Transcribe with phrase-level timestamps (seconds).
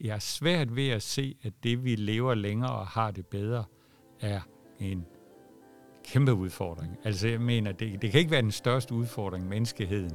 [0.00, 3.64] jeg er svært ved at se, at det, vi lever længere og har det bedre,
[4.20, 4.40] er
[4.78, 5.06] en
[6.04, 6.98] kæmpe udfordring.
[7.04, 10.12] Altså jeg mener, det, det kan ikke være den største udfordring, menneskeheden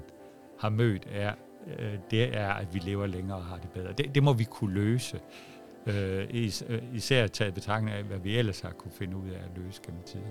[0.60, 1.34] har mødt, er,
[1.80, 3.94] øh, det er, at vi lever længere og har det bedre.
[3.94, 5.20] Det, det må vi kunne løse.
[5.88, 9.40] Øh, is, øh, især taget betragtning af, hvad vi ellers har kunne finde ud af
[9.40, 10.26] at løse gennem tiden.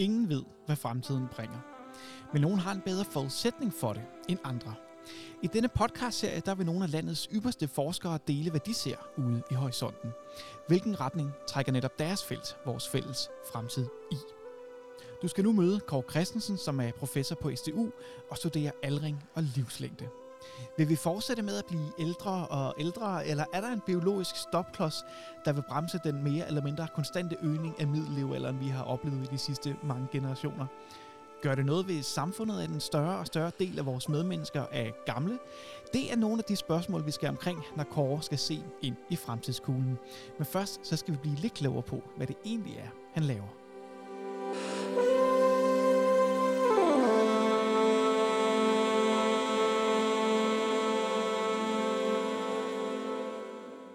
[0.00, 1.58] Ingen ved, hvad fremtiden bringer.
[2.32, 4.74] Men nogen har en bedre forudsætning for det end andre.
[5.42, 9.42] I denne podcastserie der vil nogle af landets ypperste forskere dele, hvad de ser ude
[9.50, 10.10] i horisonten.
[10.68, 14.16] Hvilken retning trækker netop deres felt vores fælles fremtid i?
[15.22, 17.90] Du skal nu møde Kåre Christensen, som er professor på SDU
[18.30, 20.08] og studerer aldring og livslængde.
[20.76, 25.04] Vil vi fortsætte med at blive ældre og ældre, eller er der en biologisk stopklods,
[25.44, 29.28] der vil bremse den mere eller mindre konstante øgning af middellevealderen, vi har oplevet i
[29.30, 30.66] de sidste mange generationer?
[31.42, 34.90] Gør det noget ved samfundet, at en større og større del af vores medmennesker er
[35.06, 35.38] gamle?
[35.92, 39.16] Det er nogle af de spørgsmål, vi skal omkring, når Kåre skal se ind i
[39.16, 39.98] fremtidskuglen.
[40.38, 43.59] Men først så skal vi blive lidt klogere på, hvad det egentlig er, han laver.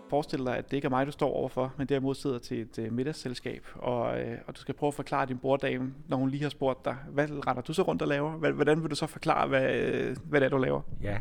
[0.10, 2.78] Forestille dig, at det ikke er mig, du står overfor, men derimod sidder til et
[2.78, 6.44] uh, middagsselskab, og, uh, og du skal prøve at forklare din borddame, når hun lige
[6.44, 8.32] har spurgt dig, hvad retter du så rundt og laver?
[8.32, 9.70] Hvordan vil du så forklare, hvad,
[10.10, 10.82] uh, hvad det er, du laver?
[11.04, 11.18] Ja,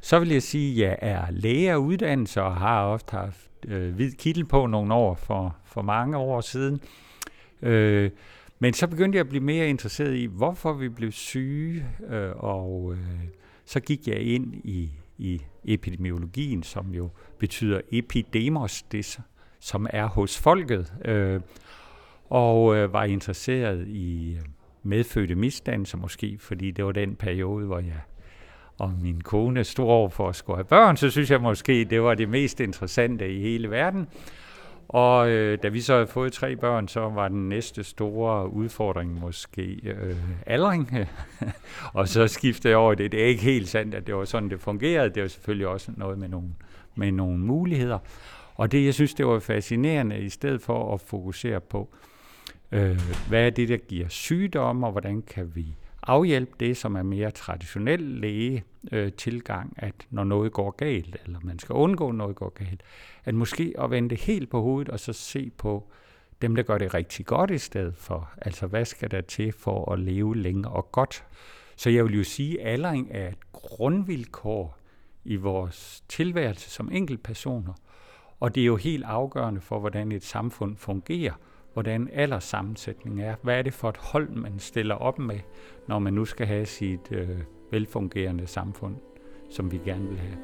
[0.00, 3.94] så vil jeg sige, at jeg er læge af uddannelse og har ofte haft øh,
[3.94, 6.80] hvid kittel på nogle år for, for mange år siden.
[7.62, 8.10] Øh,
[8.58, 12.92] men så begyndte jeg at blive mere interesseret i, hvorfor vi blev syge, øh, og
[12.92, 12.98] øh,
[13.64, 19.18] så gik jeg ind i i epidemiologien, som jo betyder epidemos, det
[19.60, 21.40] som er hos folket, øh,
[22.30, 24.42] og øh, var interesseret i øh,
[24.82, 28.00] medfødte misdannelser måske, fordi det var den periode, hvor jeg
[28.78, 32.02] og min kone stod over for at skulle have børn, så synes jeg måske, det
[32.02, 34.08] var det mest interessante i hele verden.
[34.88, 39.20] Og øh, da vi så havde fået tre børn, så var den næste store udfordring
[39.20, 40.90] måske øh, aldring.
[41.92, 43.12] og så skiftede jeg over det.
[43.12, 45.10] Det er ikke helt sandt, at det var sådan, det fungerede.
[45.10, 46.48] Det var selvfølgelig også noget med nogle,
[46.94, 47.98] med nogle muligheder.
[48.54, 51.94] Og det, jeg synes, det var fascinerende, i stedet for at fokusere på,
[52.72, 57.02] øh, hvad er det, der giver sygdom, og hvordan kan vi afhjælpe det, som er
[57.02, 62.14] mere traditionel læge øh, tilgang, at når noget går galt, eller man skal undgå, at
[62.14, 62.82] noget går galt,
[63.24, 65.88] at måske at vende det helt på hovedet, og så se på
[66.42, 68.30] dem, der gør det rigtig godt i stedet for.
[68.36, 71.24] Altså, hvad skal der til for at leve længe og godt?
[71.76, 74.78] Så jeg vil jo sige, at aldring er et grundvilkår
[75.24, 77.72] i vores tilværelse som enkeltpersoner,
[78.40, 81.32] og det er jo helt afgørende for, hvordan et samfund fungerer,
[81.74, 83.34] hvordan alderssammensætningen er.
[83.42, 85.40] Hvad er det for et hold, man stiller op med,
[85.88, 87.28] når man nu skal have sit øh,
[87.70, 88.96] velfungerende samfund,
[89.50, 90.36] som vi gerne vil have.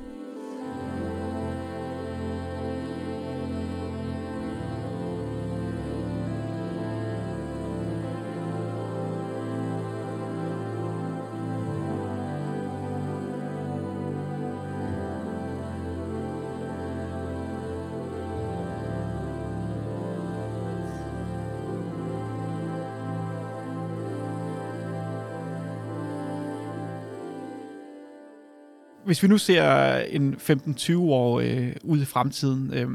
[29.11, 32.89] Hvis vi nu ser en 15-20 år øh, ud i fremtiden, øh,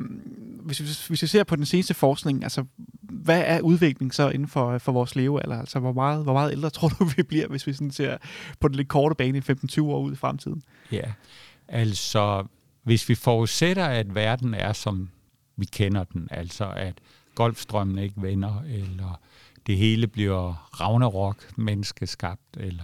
[0.66, 2.66] hvis, vi, hvis vi ser på den seneste forskning, altså
[3.02, 5.60] hvad er udviklingen så inden for, for vores levealder?
[5.60, 8.18] Altså hvor meget, hvor meget ældre tror du, vi bliver, hvis vi sådan ser
[8.60, 10.64] på den lidt korte bane 15-20 år ud i fremtiden?
[10.92, 11.12] Ja,
[11.68, 12.46] altså
[12.84, 15.10] hvis vi forudsætter, at verden er som
[15.56, 16.94] vi kender den, altså at
[17.36, 19.20] golfstrømmen ikke vender, eller
[19.68, 22.84] det hele bliver Ragnarok, menneskeskabt, eller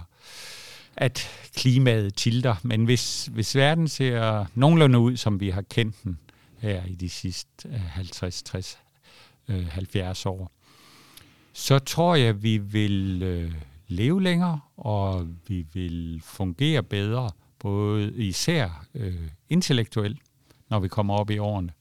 [0.96, 2.54] at klimaet tilter.
[2.62, 6.18] Men hvis, hvis verden ser nogenlunde ud, som vi har kendt den
[6.58, 8.78] her i de sidste 50, 60,
[9.48, 10.50] 70 år,
[11.52, 13.52] så tror jeg, vi vil øh,
[13.88, 20.18] leve længere, og vi vil fungere bedre, både især øh, intellektuelt,
[20.68, 21.72] når vi kommer op i årene,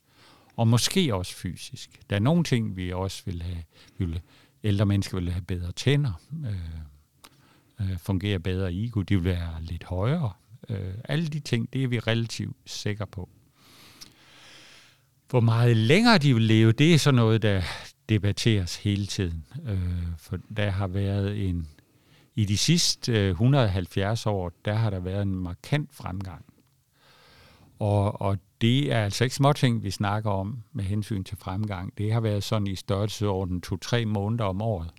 [0.57, 1.89] og måske også fysisk.
[2.09, 3.63] Der er nogle ting, vi også vil have.
[3.97, 4.21] Vi vil,
[4.63, 6.21] ældre mennesker vil have bedre tænder.
[6.45, 6.55] Øh,
[7.81, 10.31] øh, fungerer bedre i IQ, de vil være lidt højere.
[10.69, 13.29] Øh, alle de ting, det er vi relativt sikre på.
[15.29, 17.61] Hvor meget længere de vil leve, det er så noget, der
[18.09, 19.45] debatteres hele tiden.
[19.67, 21.67] Øh, for der har været en,
[22.35, 26.45] i de sidste øh, 170 år, der har der været en markant fremgang.
[27.79, 31.97] Og, og det er altså ikke småting, vi snakker om med hensyn til fremgang.
[31.97, 34.89] Det har været sådan i størrelsesorden 2-3 måneder om året.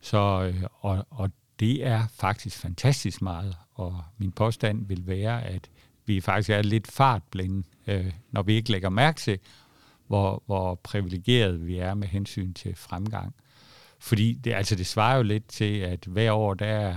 [0.00, 1.30] Så, øh, og, og
[1.60, 5.70] det er faktisk fantastisk meget, og min påstand vil være, at
[6.06, 9.38] vi faktisk er lidt fartblinde, øh, når vi ikke lægger mærke til,
[10.06, 13.34] hvor, hvor privilegeret vi er med hensyn til fremgang.
[13.98, 16.96] Fordi det, altså det svarer jo lidt til, at hver år, der er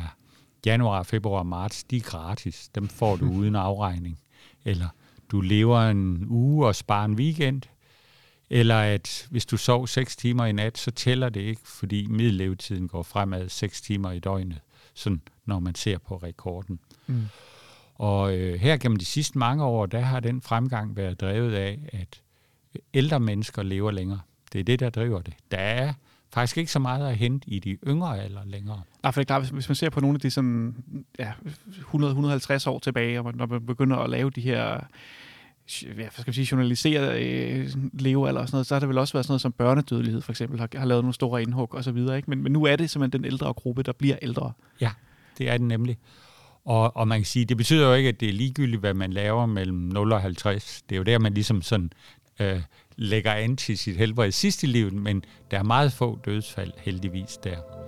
[0.66, 2.70] januar, februar, marts, de er gratis.
[2.76, 4.20] Dem får du uden afregning.
[4.66, 4.88] Eller
[5.32, 7.62] du lever en uge og sparer en weekend.
[8.56, 12.88] Eller at hvis du sov 6 timer i nat, så tæller det ikke, fordi middellevetiden
[12.88, 14.60] går fremad 6 timer i døgnet,
[14.94, 16.80] sådan når man ser på rekorden.
[17.08, 17.24] Mm.
[17.96, 21.80] Og øh, her gennem de sidste mange år, der har den fremgang været drevet af,
[21.94, 22.22] at
[22.94, 24.20] ældre mennesker lever længere.
[24.54, 25.34] Det er det, der driver det.
[25.52, 25.94] Der er
[26.34, 28.82] faktisk ikke så meget at hente i de yngre alder længere.
[29.04, 30.76] Nej, for det er klart, hvis, hvis man ser på nogle af de sådan,
[31.20, 31.32] ja,
[31.94, 34.80] 100-150 år tilbage, og når man begynder at lave de her
[35.96, 39.14] hvad skal vi sige, journaliseret øh, levealder og sådan noget, så har det vel også
[39.14, 41.92] været sådan noget som børnedødelighed for eksempel, har, har lavet nogle store indhug og så
[41.92, 42.30] videre, ikke?
[42.30, 44.52] Men, men nu er det simpelthen den ældre gruppe, der bliver ældre.
[44.82, 44.92] Ja,
[45.38, 45.98] det er den nemlig.
[46.66, 49.14] Og, og man kan sige, det betyder jo ikke, at det er ligegyldigt, hvad man
[49.14, 50.82] laver mellem 0 og 50.
[50.90, 51.92] Det er jo der, man ligesom sådan
[52.40, 52.62] øh,
[52.96, 57.38] lægger an til sit helbred sidst i livet, men der er meget få dødsfald heldigvis
[57.44, 57.83] der.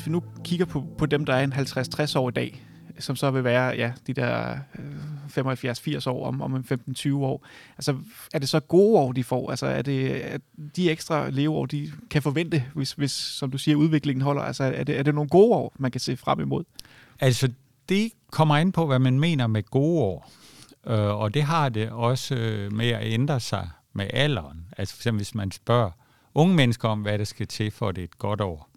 [0.00, 2.62] Hvis vi nu kigger på, på dem, der er en 50-60 år i dag,
[2.98, 4.58] som så vil være ja, de der
[5.36, 5.54] øh,
[5.98, 7.46] 75-80 år om, om 15-20 år.
[7.78, 7.96] Altså,
[8.32, 9.50] er det så gode år, de får?
[9.50, 10.38] Altså, er det er
[10.76, 14.42] de ekstra leveår, de kan forvente, hvis, hvis som du siger, udviklingen holder?
[14.42, 16.64] Altså, er det, er det nogle gode år, man kan se frem imod?
[17.20, 17.52] Altså,
[17.88, 20.32] det kommer ind på, hvad man mener med gode år.
[20.86, 24.66] Øh, og det har det også øh, med at ændre sig med alderen.
[24.76, 25.90] Altså for eksempel, hvis man spørger
[26.34, 28.69] unge mennesker om, hvad der skal til for, at det er et godt år,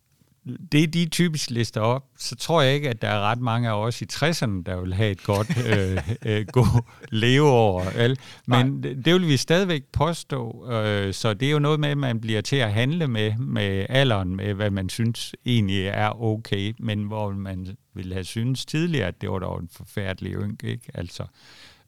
[0.71, 3.73] det de typisk lister op, så tror jeg ikke, at der er ret mange af
[3.73, 7.91] os i 60'erne, der vil have et godt øh, øh, god leveår.
[7.95, 8.19] Vel?
[8.45, 10.71] Men det, det vil vi stadigvæk påstå.
[10.71, 13.85] Øh, så det er jo noget med, at man bliver til at handle med, med
[13.89, 19.07] alderen, med hvad man synes egentlig er okay, men hvor man ville have synes tidligere,
[19.07, 20.91] at det var dog en forfærdelig ynk, ikke?
[20.93, 21.25] altså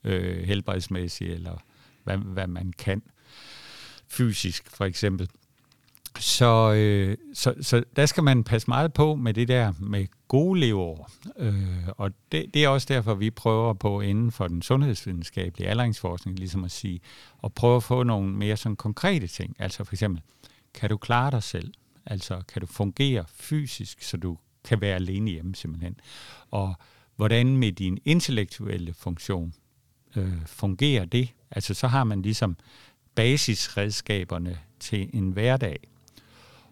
[0.04, 1.58] øh, helbredsmæssigt, eller
[2.04, 3.02] hvad, hvad man kan
[4.08, 5.30] fysisk for eksempel.
[6.20, 10.60] Så, øh, så, så der skal man passe meget på med det der med gode
[10.60, 11.12] leveår.
[11.38, 16.40] Øh, og det, det er også derfor, vi prøver på inden for den sundhedsvidenskabelige aldringsforskning,
[16.40, 17.00] ligesom at sige,
[17.38, 19.56] og prøve at få nogle mere sådan konkrete ting.
[19.60, 20.22] Altså for eksempel,
[20.74, 21.74] kan du klare dig selv?
[22.06, 25.96] Altså kan du fungere fysisk, så du kan være alene hjemme simpelthen?
[26.52, 26.76] Og
[27.16, 29.54] hvordan med din intellektuelle funktion
[30.16, 31.30] øh, fungerer det?
[31.52, 32.58] Altså så har man ligesom
[33.16, 35.80] basisredskaberne til en hverdag.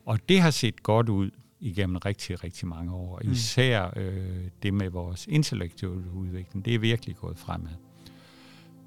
[0.06, 3.22] Og det har set godt ud igennem rigtig, rigtig mange år.
[3.24, 3.32] Mm.
[3.32, 7.72] Især øh, det med vores intellektuelle udvikling, det er virkelig gået fremad.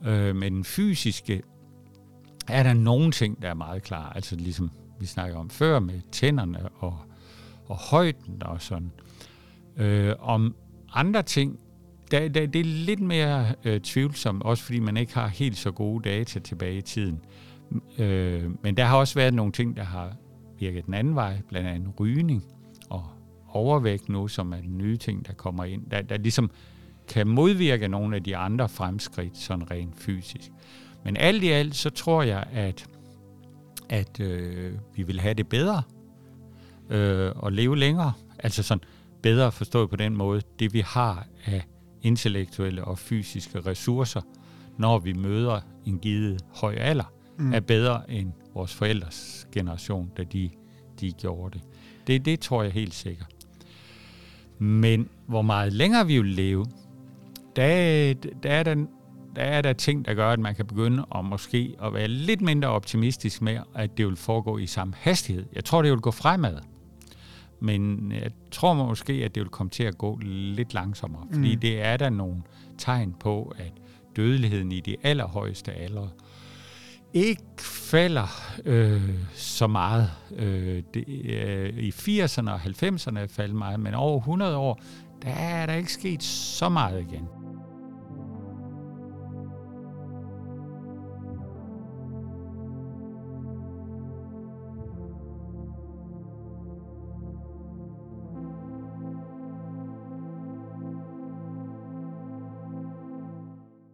[0.06, 1.42] Øh, men den fysiske
[2.48, 4.12] er der nogle ting, der er meget klar.
[4.12, 4.70] Altså ligesom
[5.00, 6.98] vi snakker om før med tænderne og,
[7.66, 8.92] og højden og sådan.
[9.76, 10.56] Øh, om
[10.92, 11.58] andre ting,
[12.10, 15.70] der, der, det er lidt mere øh, tvivlsomt, også fordi man ikke har helt så
[15.70, 17.20] gode data tilbage i tiden.
[17.98, 20.16] Øh, men der har også været nogle ting, der har
[20.58, 22.44] virke den anden vej, blandt andet rygning
[22.90, 23.04] og
[23.48, 26.50] overvægt nu, som er den nye ting, der kommer ind, der, der ligesom
[27.08, 30.50] kan modvirke nogle af de andre fremskridt, sådan rent fysisk.
[31.04, 32.86] Men alt i alt, så tror jeg, at,
[33.88, 35.82] at øh, vi vil have det bedre
[36.90, 38.12] øh, og leve længere.
[38.38, 38.84] Altså sådan
[39.22, 41.66] bedre forstået på den måde, det vi har af
[42.02, 44.20] intellektuelle og fysiske ressourcer,
[44.78, 47.52] når vi møder en givet høj alder, mm.
[47.52, 50.50] er bedre end vores forældres generation, da de,
[51.00, 51.66] de gjorde det.
[52.06, 52.24] det.
[52.24, 53.28] Det tror jeg helt sikkert.
[54.58, 56.66] Men hvor meget længere vi vil leve,
[57.56, 58.74] der, der, er der,
[59.36, 62.40] der er der ting, der gør, at man kan begynde at måske at være lidt
[62.40, 65.46] mindre optimistisk med, at det vil foregå i samme hastighed.
[65.52, 66.58] Jeg tror, det vil gå fremad.
[67.60, 71.26] Men jeg tror måske, at det vil komme til at gå lidt langsommere.
[71.32, 71.60] Fordi mm.
[71.60, 72.42] det er der nogle
[72.78, 73.72] tegn på, at
[74.16, 76.08] dødeligheden i de allerhøjeste aldre
[77.16, 80.10] ikke falder øh, så meget.
[80.36, 84.80] Øh, det, øh, I 80'erne og 90'erne faldt meget, men over 100 år,
[85.22, 87.28] der er der ikke sket så meget igen.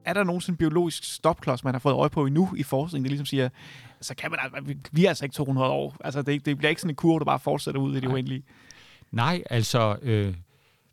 [0.05, 3.27] Er der nogensinde biologisk stopklods, man har fået øje på endnu i forskningen, der ligesom
[3.27, 3.49] siger,
[4.01, 5.97] så kan man, vi er altså ikke 200 år.
[6.05, 8.43] Altså, det, det bliver ikke sådan en kurve, der bare fortsætter ud i det uendelige.
[9.11, 10.35] Nej, altså, øh,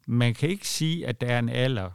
[0.08, 1.90] man kan ikke sige, at der er en alder,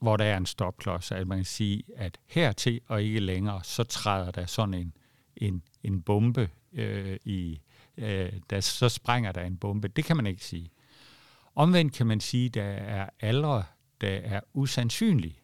[0.00, 3.84] hvor der er en stopklods, at man kan sige, at hertil og ikke længere, så
[3.84, 4.92] træder der sådan en,
[5.36, 7.60] en, en bombe øh, i,
[7.96, 9.88] øh, der, så sprænger der en bombe.
[9.88, 10.70] Det kan man ikke sige.
[11.54, 13.64] Omvendt kan man sige, at der er aldre,
[14.00, 15.39] der er usandsynlige.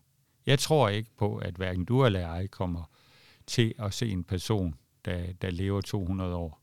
[0.46, 2.90] Jeg tror ikke på, at hverken du eller jeg kommer
[3.46, 4.74] til at se en person,
[5.04, 6.60] der, der lever 200 år.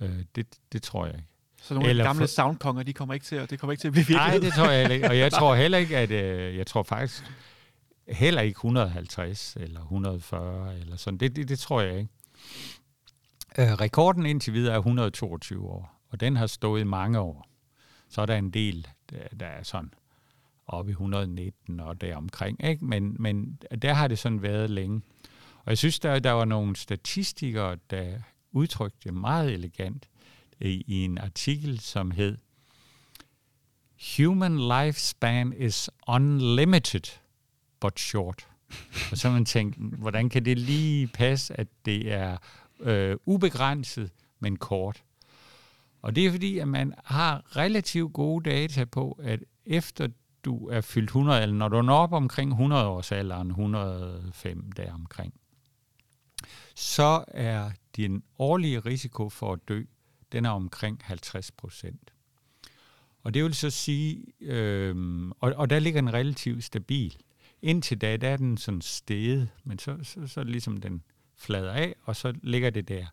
[0.00, 1.28] Øh, det, det tror jeg ikke.
[1.62, 2.26] Så nogle Eller gamle for...
[2.26, 4.40] soundkonger, de kommer ikke til at, det kommer ikke til at blive virkelighed?
[4.40, 5.08] Nej, det tror jeg ikke.
[5.08, 7.24] Og jeg tror heller ikke, at øh, jeg tror faktisk
[8.08, 11.18] heller ikke 150 eller 140 eller sådan.
[11.18, 12.10] Det, det, det tror jeg ikke.
[13.58, 17.46] Øh, rekorden indtil videre er 122 år, og den har stået i mange år.
[18.08, 19.92] Så er der en del, der, der er sådan
[20.70, 22.64] op i 119 og deromkring.
[22.64, 22.84] Ikke?
[22.84, 25.02] Men, men der har det sådan været længe.
[25.64, 28.18] Og jeg synes, der, der var nogle statistikere, der
[28.52, 30.08] udtrykte det meget elegant
[30.60, 32.38] i, i en artikel, som hed
[34.16, 37.20] Human lifespan is unlimited,
[37.80, 38.48] but short.
[39.10, 42.36] og så man tænkt, hvordan kan det lige passe, at det er
[42.80, 45.02] øh, ubegrænset, men kort?
[46.02, 50.08] Og det er fordi, at man har relativt gode data på, at efter
[50.44, 54.92] du er fyldt 100, eller når du når op omkring 100 års alderen, 105 der
[54.92, 55.34] omkring,
[56.74, 59.82] så er din årlige risiko for at dø,
[60.32, 62.12] den er omkring 50 procent.
[63.22, 67.16] Og det vil så sige, øh, og, og der ligger den relativt stabil.
[67.62, 71.02] Indtil da, der er den sådan steget, men så, så, så ligesom den
[71.36, 73.06] flader af, og så ligger det der.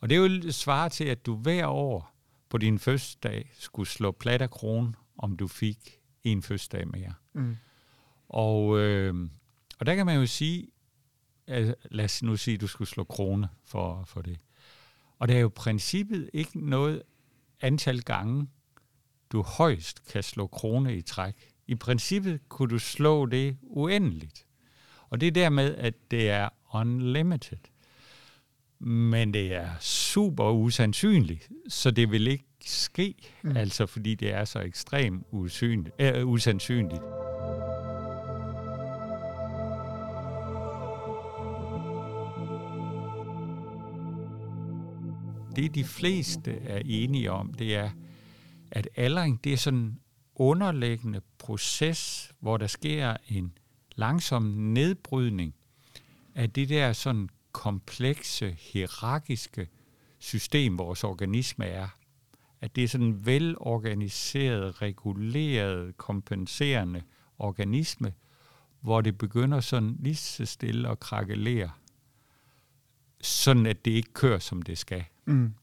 [0.00, 2.14] Og det vil svare til, at du hver år
[2.48, 5.95] på din fødselsdag skulle slå plat af krone, om du fik
[6.26, 7.14] en fødselsdag mere.
[7.32, 7.56] Mm.
[8.28, 9.14] Og, øh,
[9.78, 10.68] og der kan man jo sige,
[11.46, 14.38] altså, lad os nu sige, at du skulle slå krone for, for det.
[15.18, 17.02] Og det er jo princippet ikke noget
[17.60, 18.48] antal gange,
[19.32, 21.34] du højst kan slå krone i træk.
[21.66, 24.46] I princippet kunne du slå det uendeligt.
[25.10, 27.58] Og det er dermed, at det er unlimited.
[28.78, 33.56] Men det er super usandsynligt, så det vil ikke ske, mm.
[33.56, 37.02] altså fordi det er så ekstremt usynligt, øh, usandsynligt.
[45.56, 47.90] Det de fleste er enige om, det er,
[48.70, 50.00] at aldring det er sådan en
[50.34, 53.52] underliggende proces, hvor der sker en
[53.96, 55.54] langsom nedbrydning
[56.34, 59.68] af det der sådan komplekse, hierarkiske
[60.18, 61.88] system, vores organisme er
[62.66, 67.02] at det er sådan en velorganiseret, reguleret, kompenserende
[67.38, 68.12] organisme,
[68.80, 71.70] hvor det begynder sådan lige så stille at krakelere,
[73.20, 75.04] sådan at det ikke kører, som det skal.
[75.24, 75.54] Mm.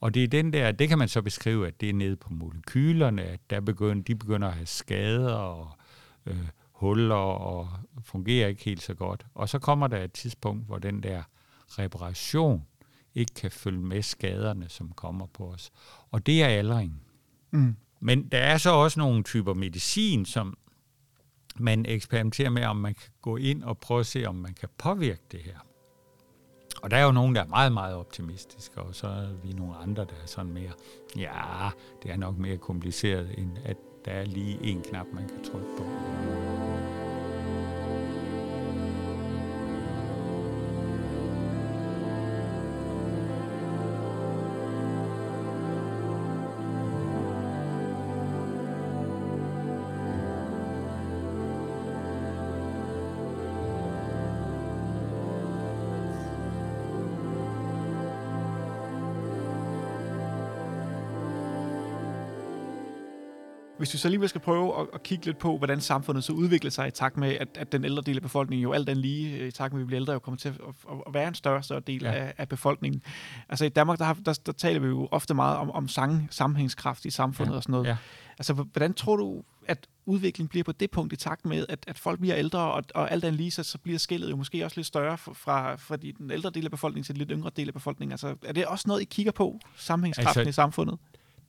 [0.00, 2.32] Og det er den der, det kan man så beskrive, at det er nede på
[2.32, 5.70] molekylerne, at der begynder, de begynder at have skader og
[6.26, 7.68] øh, huller og
[8.02, 9.26] fungerer ikke helt så godt.
[9.34, 11.22] Og så kommer der et tidspunkt, hvor den der
[11.68, 12.66] reparation
[13.14, 15.70] ikke kan følge med skaderne, som kommer på os.
[16.10, 17.02] Og det er aldring.
[17.50, 17.76] Mm.
[18.00, 20.56] Men der er så også nogle typer medicin, som
[21.56, 24.68] man eksperimenterer med, om man kan gå ind og prøve at se, om man kan
[24.78, 25.58] påvirke det her.
[26.82, 29.76] Og der er jo nogen, der er meget, meget optimistiske, og så er vi nogle
[29.76, 30.72] andre, der er sådan mere,
[31.16, 31.70] ja,
[32.02, 35.68] det er nok mere kompliceret, end at der er lige en knap, man kan trykke
[35.78, 35.84] på.
[63.84, 66.70] Hvis vi så alligevel skal prøve at, at kigge lidt på, hvordan samfundet så udvikler
[66.70, 69.38] sig i takt med, at, at den ældre del af befolkningen jo alt den lige,
[69.38, 71.28] øh, i takt med, at vi bliver ældre, jo kommer til at, at, at være
[71.28, 72.12] en større større del ja.
[72.12, 73.02] af, af befolkningen.
[73.48, 76.28] Altså i Danmark, der, har, der, der taler vi jo ofte meget om, om sang,
[76.30, 77.56] sammenhængskraft i samfundet ja.
[77.56, 77.86] og sådan noget.
[77.86, 77.96] Ja.
[78.38, 81.98] Altså hvordan tror du, at udviklingen bliver på det punkt i takt med, at, at
[81.98, 84.78] folk bliver ældre, og, og alt den lige, så, så bliver skældet jo måske også
[84.78, 87.68] lidt større fra, fra de, den ældre del af befolkningen til den lidt yngre del
[87.68, 88.12] af befolkningen.
[88.12, 90.98] Altså, er det også noget, I kigger på, sammenhængskraften altså, i samfundet?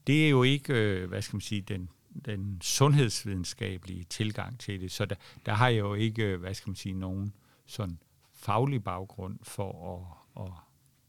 [0.06, 1.88] Det er jo ikke, øh, hvad skal man sige, den
[2.24, 4.92] den sundhedsvidenskabelige tilgang til det.
[4.92, 7.32] Så der, der har jeg jo ikke, øh, hvad skal man sige, nogen
[7.66, 7.98] sådan
[8.34, 9.96] faglig baggrund for
[10.36, 10.52] at, at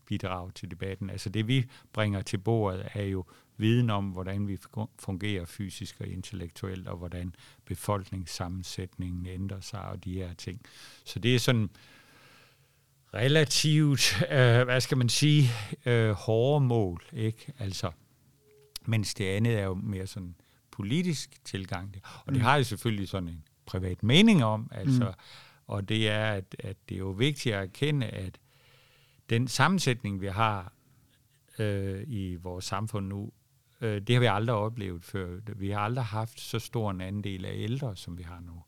[0.06, 1.10] bidrage til debatten.
[1.10, 3.26] Altså det vi bringer til bordet er jo
[3.58, 4.58] viden om, hvordan vi
[5.00, 7.36] fungerer fysisk og intellektuelt, og hvordan
[7.66, 10.62] befolkningssammensætningen ændrer sig og de her ting.
[11.04, 11.70] Så det er sådan
[13.14, 15.50] relativt, øh, hvad skal man sige,
[15.86, 17.54] øh, hårde mål, ikke?
[17.60, 17.92] Altså,
[18.86, 20.36] mens det andet er jo mere sådan
[20.78, 21.96] politisk tilgang.
[22.26, 22.44] Og det Mm.
[22.46, 25.14] har jeg selvfølgelig sådan en privat mening om, altså, Mm.
[25.68, 28.38] og det er, at, at det er jo vigtigt at erkende, at
[29.30, 30.74] den sammensætning, vi har
[31.60, 33.32] øh, i vores samfund nu,
[33.82, 35.40] øh, det har vi aldrig oplevet før.
[35.56, 38.64] Vi har aldrig haft så stor en andel af ældre, som vi har nu.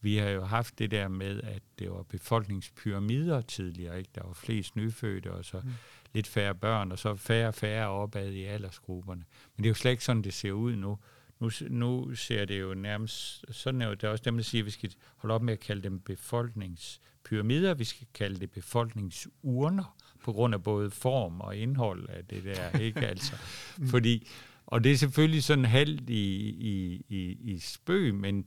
[0.00, 3.98] Vi har jo haft det der med, at det var befolkningspyramider tidligere.
[3.98, 4.10] Ikke?
[4.14, 5.70] Der var flest nyfødte, og så Mm.
[6.14, 9.24] lidt færre børn, og så færre og færre opad i aldersgrupperne.
[9.56, 10.98] Men det er jo slet ikke sådan, det ser ud nu.
[11.40, 14.62] Nu, nu ser det jo nærmest, sådan er jo, det er også dem, der siger,
[14.62, 19.96] at vi skal holde op med at kalde dem befolkningspyramider, vi skal kalde det befolkningsurner,
[20.24, 23.36] på grund af både form og indhold af det der, ikke altså.
[23.90, 24.28] Fordi,
[24.66, 28.46] og det er selvfølgelig sådan halvt i, i, i, i spøg, men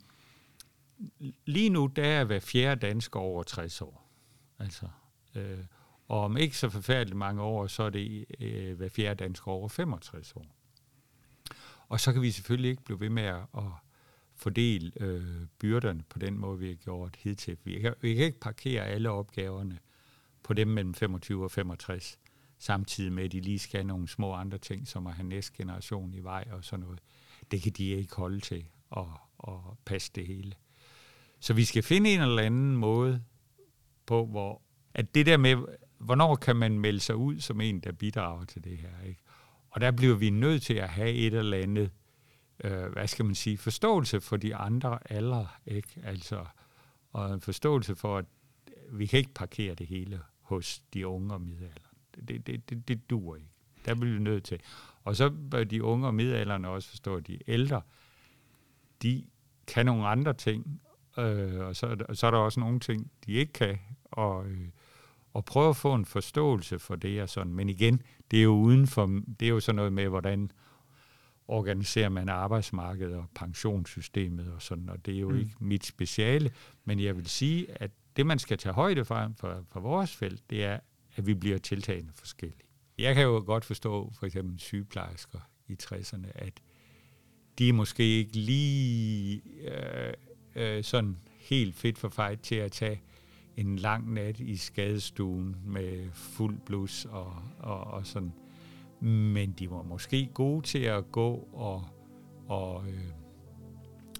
[1.45, 4.11] lige nu, der er hver fjerde dansker over 60 år.
[4.59, 4.87] Altså,
[5.35, 5.57] øh,
[6.07, 9.67] og om ikke så forfærdeligt mange år, så er det øh, hver fjerde dansker over
[9.67, 10.60] 65 år.
[11.91, 13.63] Og så kan vi selvfølgelig ikke blive ved med at, at
[14.35, 17.57] fordele øh, byrderne på den måde, vi har gjort hidtil.
[17.63, 19.79] Vi kan, vi kan ikke parkere alle opgaverne
[20.43, 22.19] på dem mellem 25 og 65,
[22.59, 25.57] samtidig med, at de lige skal have nogle små andre ting, som at have næste
[25.57, 26.99] generation i vej og sådan noget.
[27.51, 28.65] Det kan de ikke holde til
[28.97, 29.05] at,
[29.47, 29.53] at
[29.85, 30.53] passe det hele.
[31.39, 33.23] Så vi skal finde en eller anden måde
[34.05, 34.61] på, hvor
[34.93, 35.55] at det der med,
[35.97, 39.20] hvornår kan man melde sig ud som en, der bidrager til det her, ikke?
[39.71, 41.91] Og der bliver vi nødt til at have et eller andet,
[42.63, 46.01] øh, hvad skal man sige, forståelse for de andre aldre, ikke?
[46.03, 46.45] Altså,
[47.13, 48.25] og en forståelse for, at
[48.91, 51.97] vi kan ikke parkere det hele hos de unge og middelalderen.
[52.27, 53.47] Det, det, det, det dur ikke.
[53.85, 54.59] Der bliver vi nødt til.
[55.03, 57.81] Og så bør de unge og middelalderne også forstå, at de ældre,
[59.01, 59.25] de
[59.67, 60.81] kan nogle andre ting,
[61.17, 64.67] øh, og, så, og så er der også nogle ting, de ikke kan, og, øh,
[65.33, 67.53] og prøve at få en forståelse for det og sådan.
[67.53, 70.51] Men igen, det er jo uden for, det er jo sådan noget med, hvordan
[71.47, 75.39] organiserer man arbejdsmarkedet og pensionssystemet og sådan, og det er jo Mm.
[75.39, 76.51] ikke mit speciale,
[76.85, 80.49] men jeg vil sige, at det, man skal tage højde for, for, for vores felt,
[80.49, 80.79] det er,
[81.15, 82.61] at vi bliver tiltagende forskellige.
[82.97, 86.53] Jeg kan jo godt forstå for eksempel sygeplejersker i 60'erne, at
[87.59, 90.13] de er måske ikke lige øh,
[90.55, 93.01] øh, sådan helt fedt for fight til at tage
[93.61, 98.33] en lang nat i skadestuen med fuld blus og, og, og sådan.
[99.01, 101.83] Men de var måske gode til at gå og,
[102.47, 103.03] og, øh,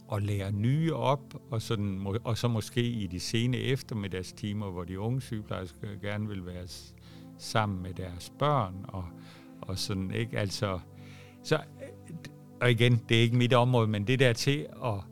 [0.07, 4.99] og lære nye op, og, sådan, og så måske i de sene eftermiddagstimer, hvor de
[4.99, 6.67] unge sygeplejersker gerne vil være
[7.37, 9.05] sammen med deres børn, og,
[9.61, 10.39] og sådan, ikke?
[10.39, 10.79] Altså,
[11.43, 12.15] så, øh,
[12.61, 15.10] og igen, det er ikke mit område, men det der til at,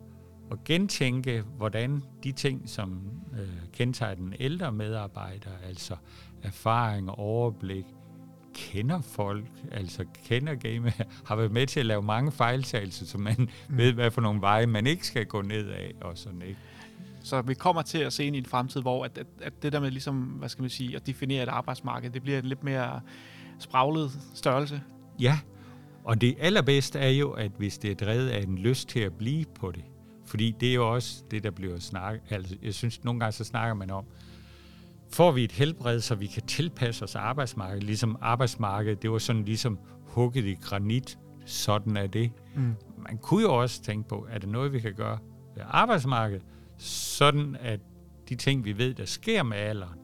[0.50, 3.00] at gentænke, hvordan de ting, som
[3.32, 5.96] øh, kendetegner den ældre medarbejder, altså
[6.42, 7.84] erfaring og overblik,
[8.54, 10.92] kender folk, altså kender game,
[11.28, 13.76] har været med til at lave mange fejltagelser, så man mm.
[13.76, 16.58] ved, hvad for nogle veje man ikke skal gå ned af, og sådan, ikke?
[17.22, 19.72] Så vi kommer til at se ind i en fremtid, hvor at, at, at det
[19.72, 22.64] der med ligesom, hvad skal man sige, at definere et arbejdsmarked, det bliver en lidt
[22.64, 23.00] mere
[23.58, 24.82] spraglet størrelse.
[25.20, 25.38] Ja,
[26.04, 29.12] og det allerbedste er jo, at hvis det er drevet af en lyst til at
[29.12, 29.84] blive på det,
[30.30, 33.44] fordi det er jo også det, der bliver snakket, altså jeg synes, nogle gange så
[33.44, 34.04] snakker man om,
[35.12, 39.44] får vi et helbred, så vi kan tilpasse os arbejdsmarkedet, ligesom arbejdsmarkedet, det var sådan
[39.44, 42.30] ligesom hugget i granit, sådan er det.
[42.54, 42.74] Mm.
[42.98, 45.18] Man kunne jo også tænke på, er det noget, vi kan gøre
[45.54, 46.42] ved arbejdsmarkedet,
[46.78, 47.80] sådan at
[48.28, 49.98] de ting, vi ved, der sker med alderen,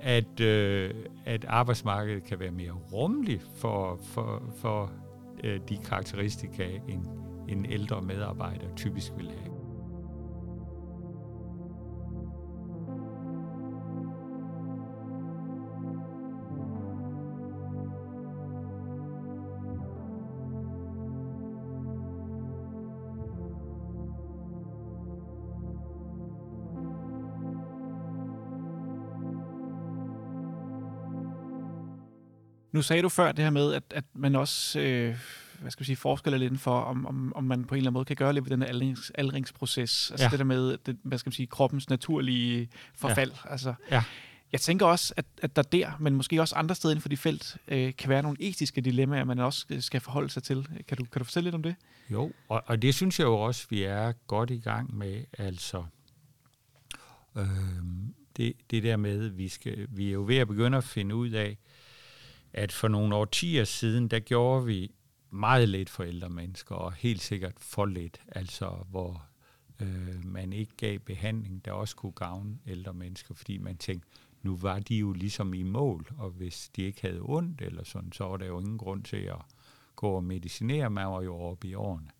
[0.00, 4.92] at, øh, at arbejdsmarkedet kan være mere rummeligt for, for, for
[5.44, 9.56] øh, de karakteristika, en, en ældre medarbejder typisk vil have.
[32.72, 35.16] Nu sagde du før det her med, at, at man også øh,
[35.60, 37.92] hvad skal vi sige, forsker lidt for, om, om, om man på en eller anden
[37.92, 40.10] måde kan gøre lidt ved den her aldrings, aldringsproces.
[40.10, 40.26] Altså ja.
[40.26, 40.30] Ja.
[40.30, 43.32] det der med, det, hvad skal man sige, kroppens naturlige forfald.
[43.44, 43.50] Ja.
[43.50, 44.02] Altså, Ja.
[44.52, 47.16] Jeg tænker også, at, at der der, men måske også andre steder inden for de
[47.16, 50.68] felt, øh, kan være nogle etiske dilemmaer, man også øh, skal forholde sig til.
[50.88, 51.74] Kan du, kan du fortælle lidt om det?
[52.10, 55.24] Jo, og, og det synes jeg jo også, vi er godt i gang med.
[55.38, 55.84] Altså,
[57.36, 57.46] øh,
[58.36, 61.30] det, det der med, vi, skal, vi er jo ved at begynde at finde ud
[61.30, 61.58] af,
[62.52, 64.90] at for nogle årtier siden, der gjorde vi
[65.36, 69.26] meget let for ældre mennesker, og helt sikkert for let, altså hvor
[69.80, 74.08] øh, man ikke gav behandling, der også kunne gavne ældre mennesker, fordi man tænkte,
[74.42, 78.12] nu var de jo ligesom i mål, og hvis de ikke havde ondt eller sådan,
[78.12, 79.38] så var der jo ingen grund til at
[79.96, 82.10] gå og medicinere, man var jo oppe i årene.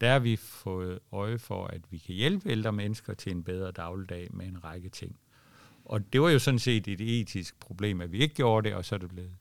[0.00, 3.70] Der har vi fået øje for, at vi kan hjælpe ældre mennesker til en bedre
[3.70, 5.16] dagligdag med en række ting.
[5.84, 8.84] Og det var jo sådan set et etisk problem, at vi ikke gjorde det, og
[8.84, 9.36] så er det blevet.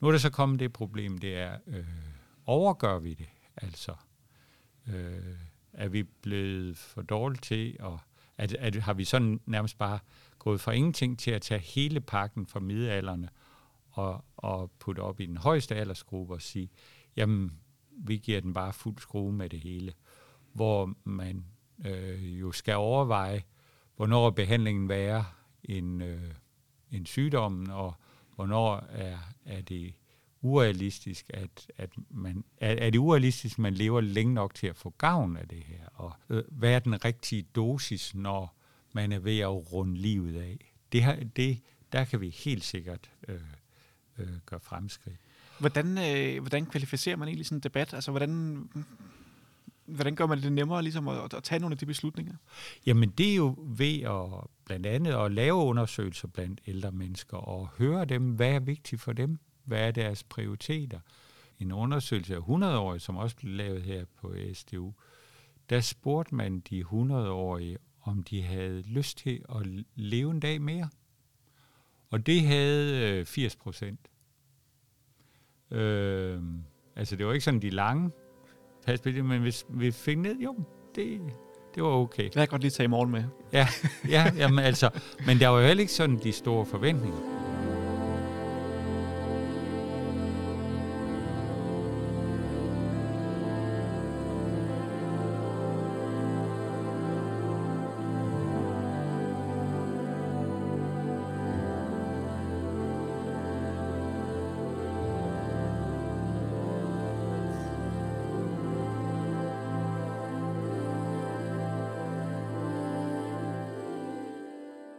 [0.00, 1.84] Nu er der så kommet det problem, det er, øh,
[2.46, 3.28] overgør vi det?
[3.56, 3.94] Altså,
[4.88, 5.36] øh,
[5.72, 8.00] er vi blevet for dårlige til, og
[8.36, 9.98] at, at har vi sådan nærmest bare
[10.38, 13.28] gået fra ingenting til at tage hele pakken fra middelalderne
[13.90, 16.70] og, og putte op i den højeste aldersgruppe og sige,
[17.16, 17.52] jamen,
[17.90, 19.92] vi giver den bare fuld skrue med det hele.
[20.52, 21.44] Hvor man
[21.86, 23.42] øh, jo skal overveje,
[23.96, 25.24] hvornår behandlingen være
[25.64, 26.34] en, øh,
[26.90, 27.94] en sygdom, og
[28.34, 29.94] hvornår er, er det
[30.42, 34.76] urealistisk, at, at man, er, er det urealistisk, at man lever længe nok til at
[34.76, 35.86] få gavn af det her?
[35.94, 38.56] Og øh, hvad er den rigtige dosis, når
[38.92, 40.72] man er ved at runde livet af?
[40.92, 41.60] Det, her, det,
[41.92, 43.40] der kan vi helt sikkert øh,
[44.18, 45.16] øh, gøre fremskridt.
[45.58, 47.94] Hvordan, øh, hvordan kvalificerer man egentlig sådan en debat?
[47.94, 48.68] Altså, hvordan,
[49.86, 52.34] hvordan gør man det nemmere ligesom at, at tage nogle af de beslutninger?
[52.86, 57.68] Jamen, det er jo ved at blandt andet at lave undersøgelser blandt ældre mennesker og
[57.78, 59.38] høre dem, hvad er vigtigt for dem?
[59.64, 61.00] Hvad er deres prioriteter?
[61.58, 64.92] En undersøgelse af 100-årige, som også blev lavet her på SDU,
[65.70, 70.88] der spurgte man de 100-årige, om de havde lyst til at leve en dag mere.
[72.10, 74.00] Og det havde 80 procent.
[75.70, 76.42] Øh,
[76.96, 78.10] altså, det var ikke sådan de lange
[78.86, 80.56] perspektiver, men hvis vi fik ned, jo,
[80.94, 81.20] det,
[81.74, 82.22] det var okay.
[82.22, 83.24] Jeg kan godt lige tage i morgen med.
[83.52, 83.68] Ja,
[84.08, 84.90] ja jamen, altså,
[85.26, 87.31] men der var jo heller ikke sådan de store forventninger.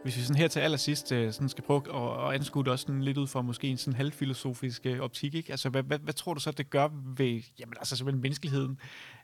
[0.04, 2.82] Hvis vi sådan her til allersidst øh, sådan skal prøve at, at anskue det også
[2.82, 5.50] sådan lidt ud fra måske en sådan halvfilosofisk øh, optik, ikke?
[5.50, 8.78] Altså, hvad, hvad, hvad, tror du så, det gør ved jamen, altså, simpelthen menneskeligheden,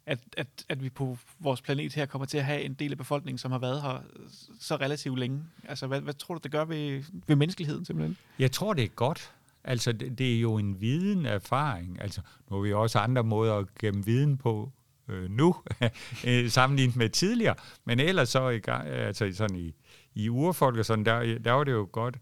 [0.07, 2.99] at, at, at vi på vores planet her kommer til at have en del af
[2.99, 4.27] befolkningen, som har været her øh,
[4.61, 5.43] så relativt længe?
[5.69, 8.16] Altså, hvad, hvad tror du, det gør ved, ved menneskeligheden simpelthen?
[8.38, 9.33] Jeg tror, det er godt.
[9.64, 12.03] Altså, det, det er jo en viden erfaring.
[12.03, 14.73] Altså, nu har vi også andre måder at gemme viden på
[15.09, 15.57] øh, nu,
[16.49, 17.55] sammenlignet med tidligere.
[17.85, 19.75] Men ellers så i gang, altså sådan i
[20.14, 22.16] i urfolk og sådan, der, der var det jo godt.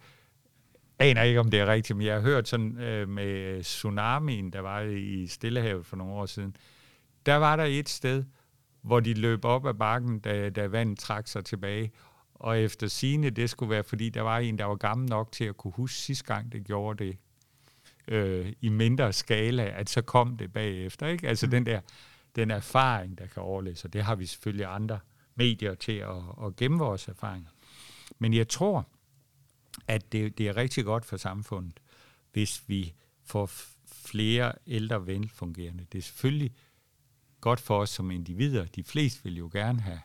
[0.98, 4.60] Aner ikke, om det er rigtigt, men jeg har hørt sådan øh, med tsunamien, der
[4.60, 6.56] var i Stillehavet for nogle år siden.
[7.26, 8.24] Der var der et sted,
[8.82, 11.90] hvor de løb op ad bakken, da, da vandet trak sig tilbage.
[12.34, 15.44] Og efter sine det skulle være, fordi der var en, der var gammel nok til
[15.44, 17.16] at kunne huske sidste gang, det gjorde det
[18.08, 21.06] øh, i mindre skala, at så kom det bagefter.
[21.06, 21.28] Ikke?
[21.28, 21.50] Altså mm.
[21.50, 21.80] den der
[22.36, 24.98] den erfaring, der kan overlæse, og det har vi selvfølgelig andre
[25.34, 27.48] medier til at, at gemme vores erfaringer.
[28.18, 28.86] Men jeg tror,
[29.86, 31.80] at det, det er rigtig godt for samfundet,
[32.32, 33.50] hvis vi får
[33.86, 35.86] flere ældre velfungerende.
[35.92, 36.52] Det er selvfølgelig
[37.40, 38.64] godt for os som individer.
[38.64, 40.00] De fleste vil jo gerne have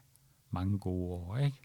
[0.52, 1.58] mange gode år, ikke?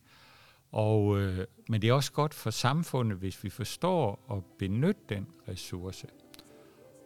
[0.70, 5.26] Og, øh, men det er også godt for samfundet, hvis vi forstår at benytte den
[5.48, 6.06] ressource.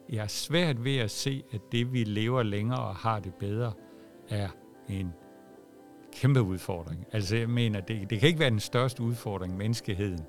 [0.09, 3.73] Jeg er svært ved at se, at det, vi lever længere og har det bedre,
[4.29, 4.49] er
[4.89, 5.13] en
[6.13, 7.07] kæmpe udfordring.
[7.13, 10.21] Altså jeg mener, det, det kan ikke være den største udfordring, menneskeheden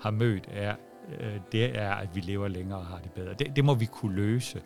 [0.00, 0.74] har mødt, er,
[1.20, 3.34] øh, det er, at vi lever længere og har det bedre.
[3.34, 4.62] Det, det må vi kunne løse.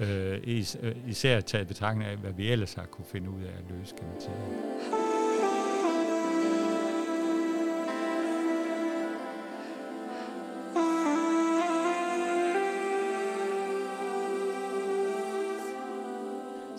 [0.00, 3.52] Øh, is, øh, især taget betragtning af, hvad vi ellers har kunne finde ud af
[3.58, 5.01] at løse, kan man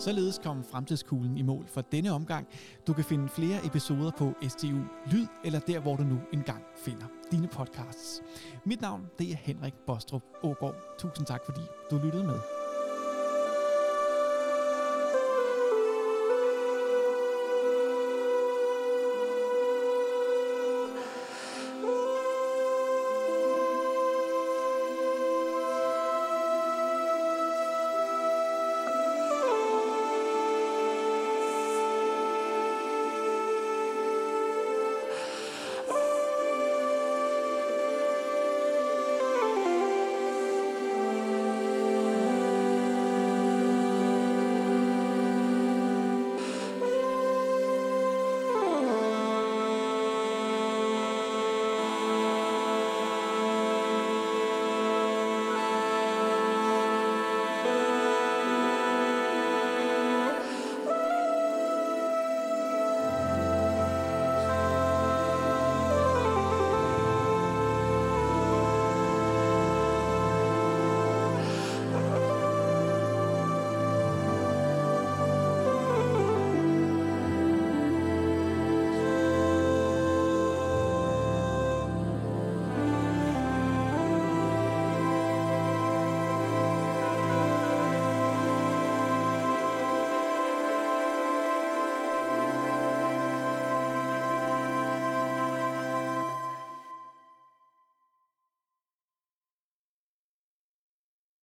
[0.04, 2.46] Således kom Fremtidskuglen i mål for denne omgang.
[2.86, 4.80] Du kan finde flere episoder på STU
[5.12, 8.22] Lyd, eller der, hvor du nu engang finder dine podcasts.
[8.64, 10.76] Mit navn det er Henrik Bostrup Ågaard.
[10.98, 12.63] Tusind tak, fordi du lyttede med.